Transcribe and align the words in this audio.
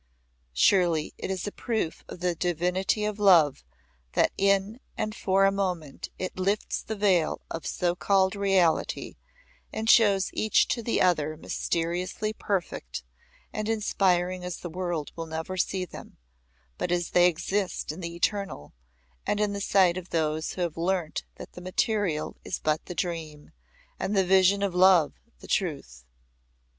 Surely 0.55 1.13
it 1.19 1.29
is 1.29 1.45
a 1.45 1.51
proof 1.51 2.03
of 2.09 2.21
the 2.21 2.33
divinity 2.33 3.05
of 3.05 3.19
love 3.19 3.63
that 4.13 4.31
in 4.35 4.79
and 4.97 5.13
for 5.13 5.45
a 5.45 5.51
moment 5.51 6.09
it 6.17 6.39
lifts 6.39 6.81
the 6.81 6.95
veil 6.95 7.39
of 7.51 7.67
so 7.67 7.95
called 7.95 8.35
reality 8.35 9.15
and 9.71 9.91
shows 9.91 10.31
each 10.33 10.67
to 10.67 10.81
the 10.81 10.99
other 10.99 11.37
mysteriously 11.37 12.33
perfect 12.33 13.03
and 13.53 13.69
inspiring 13.69 14.43
as 14.43 14.57
the 14.61 14.71
world 14.71 15.11
will 15.15 15.27
never 15.27 15.55
see 15.55 15.85
them, 15.85 16.17
but 16.79 16.91
as 16.91 17.11
they 17.11 17.27
exist 17.27 17.91
in 17.91 17.99
the 17.99 18.15
Eternal, 18.15 18.73
and 19.27 19.39
in 19.39 19.53
the 19.53 19.61
sight 19.61 19.97
of 19.97 20.09
those 20.09 20.53
who 20.53 20.61
have 20.63 20.77
learnt 20.77 21.25
that 21.35 21.51
the 21.51 21.61
material 21.61 22.35
is 22.43 22.57
but 22.57 22.83
the 22.87 22.95
dream, 22.95 23.51
and 23.99 24.17
the 24.17 24.25
vision 24.25 24.63
of 24.63 24.73
love 24.73 25.13
the 25.41 25.47
truth. 25.47 26.05